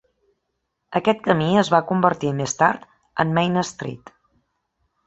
[0.99, 2.91] Aquest camí es va convertir més tard
[3.27, 4.13] en "Main Street".